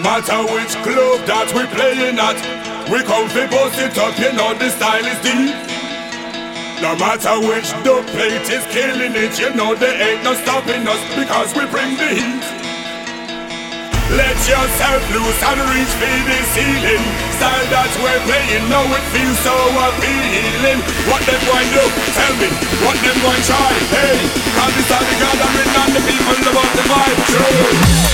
[0.00, 2.38] matter which club that we playing at,
[2.90, 5.54] we call the boss it up, you know the style is deep.
[6.82, 11.02] No matter which the plate is killing it, you know there ain't no stopping us
[11.14, 12.43] because we bring the heat.
[14.12, 17.04] Let yourself loose and reach for the ceiling.
[17.40, 20.84] Style that we're playing, now it feels so appealing.
[21.08, 21.84] What them going do?
[22.12, 22.52] Tell me.
[22.84, 23.72] What them going try?
[23.96, 24.20] Hey,
[24.60, 27.18] cause this the gathering and the people about the vibe.
[27.32, 28.13] Bad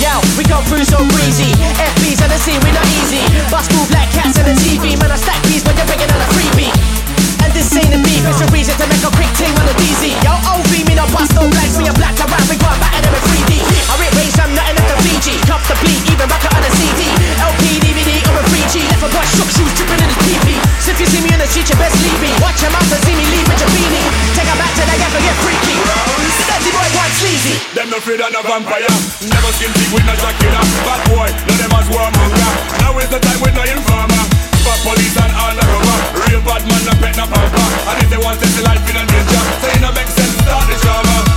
[0.00, 1.52] Yo, we come through so breezy.
[1.76, 3.20] FBs on the scene, we not easy.
[3.50, 4.98] Bust move like cats on the TV.
[5.00, 7.11] Man, I stack these when you're bringing on a freebie.
[7.72, 10.12] Ain't a beef, it's a reason to make a quick ting on the DZ.
[10.20, 13.00] Yo, OV me no bust no blanks, me a black around, we go back at
[13.00, 13.64] them in 3D.
[13.88, 15.40] I rip race, I'm nothing like a Fiji.
[15.48, 17.08] Cup the bleed, even back on a CD.
[17.40, 18.84] LP, DVD, or a 3G.
[18.92, 20.48] Left a boy shook shoes, dripping in his PP.
[20.84, 22.28] So if you see me in the street, you best leave me.
[22.44, 24.04] Watch your mouth and see me leave with your beanie.
[24.36, 25.76] Take her back to the gap and get freaky.
[26.44, 27.56] Dirty boy, quite sleazy.
[27.72, 28.92] Them no afraid of no vampire
[29.24, 32.52] Never skin big with no Dracula Bad boy, none them as warmonger
[32.84, 34.31] Now is the time with no informer
[34.62, 37.66] Spot police and all the undercover Real bad man, no pet, no pamper.
[37.90, 40.38] And if they want to see life in a danger So it no make sense,
[40.38, 41.31] start the drama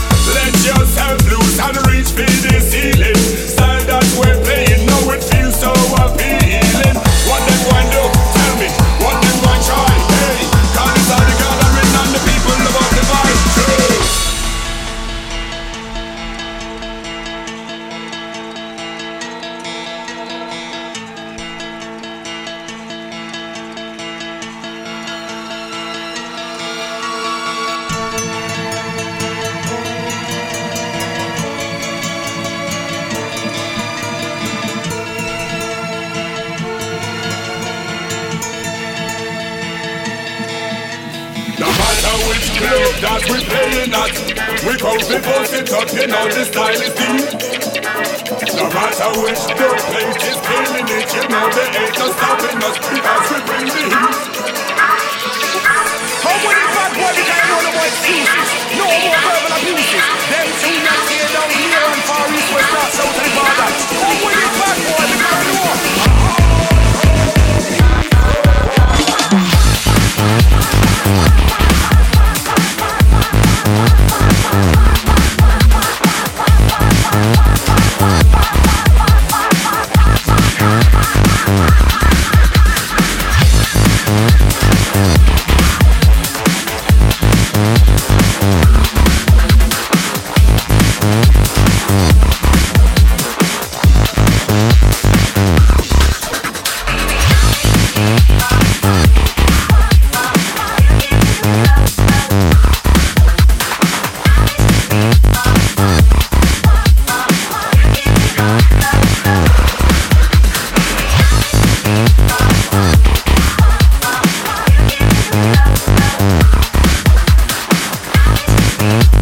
[118.86, 119.15] Mm-hmm.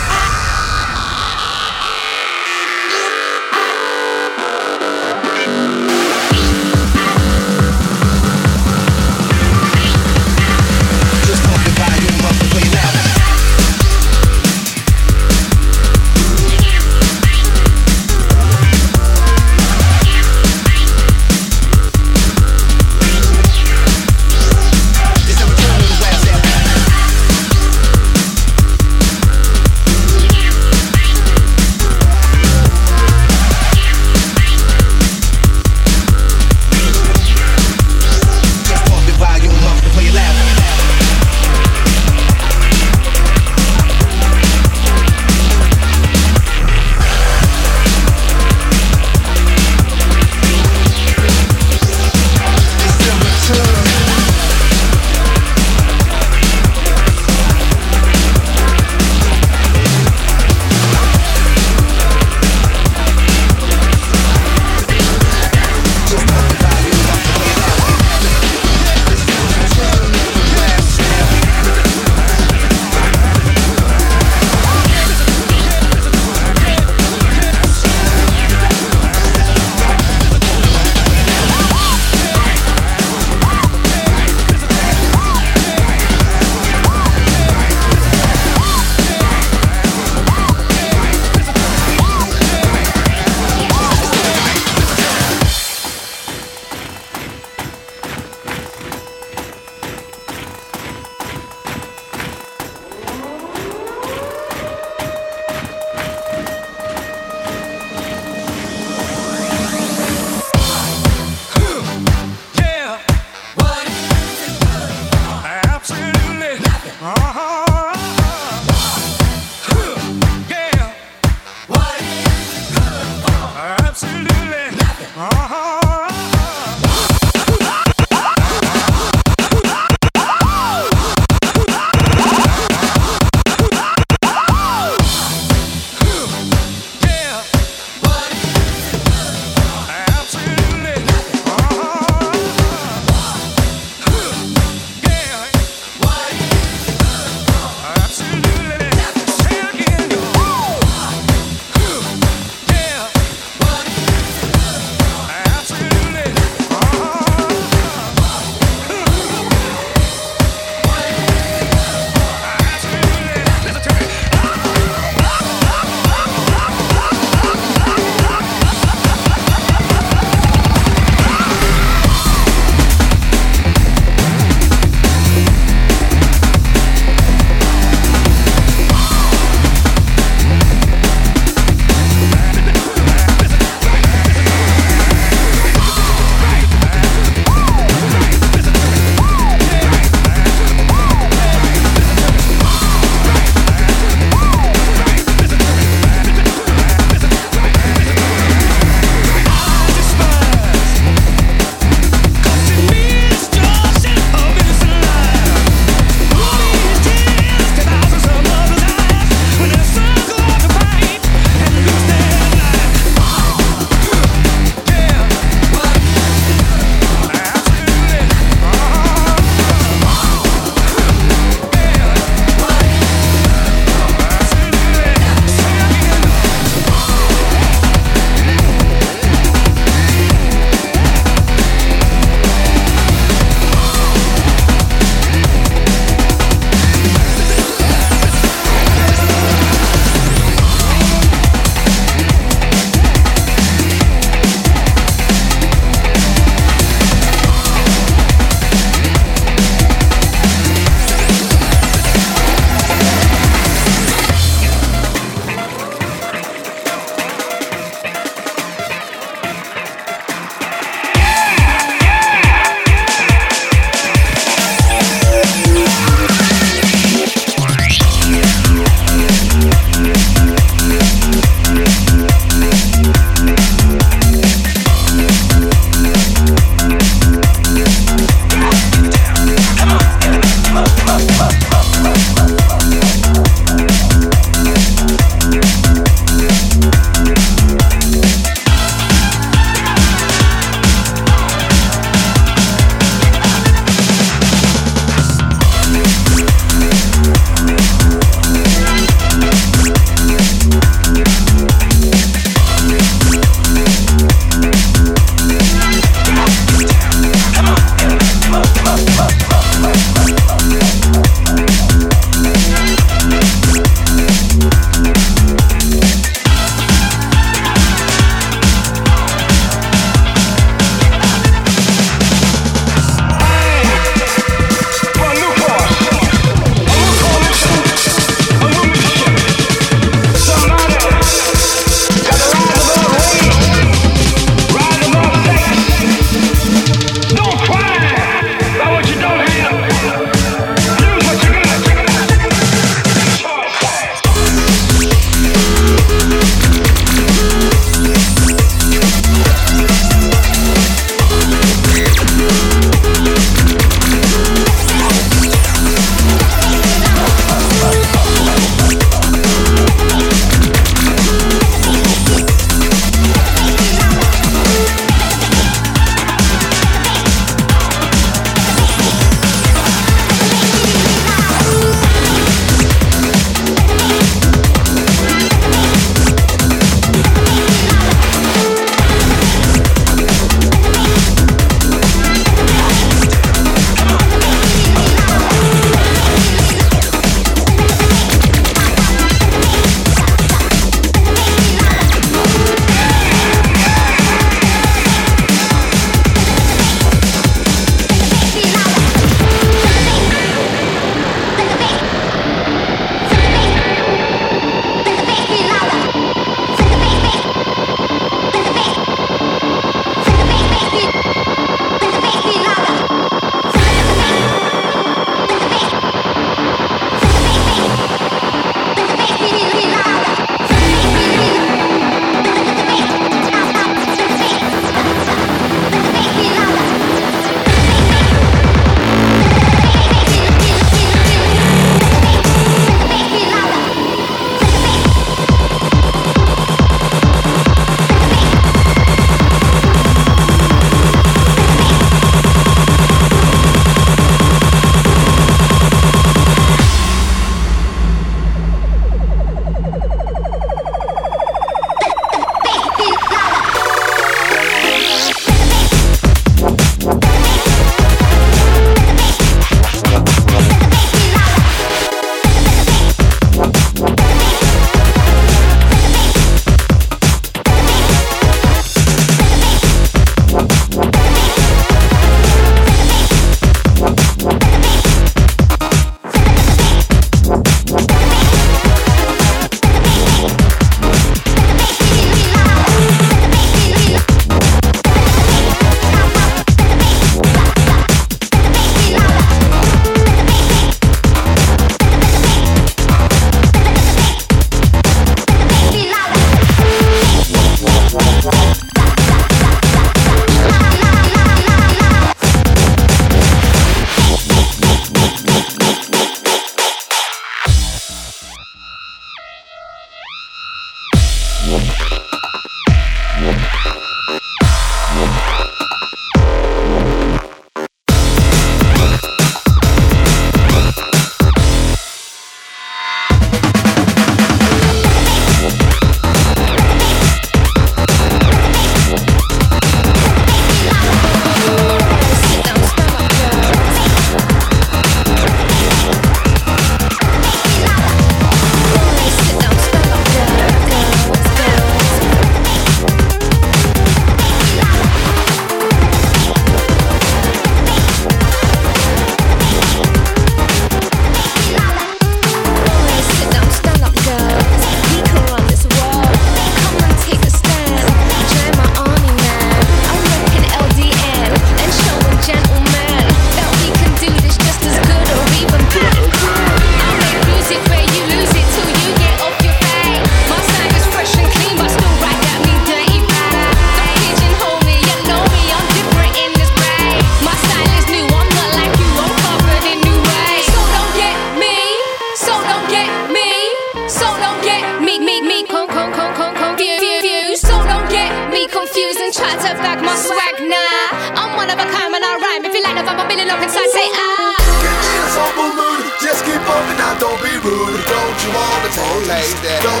[599.63, 599.83] That?
[599.83, 600.00] Don't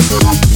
[0.00, 0.49] Música